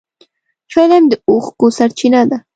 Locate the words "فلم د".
0.73-1.13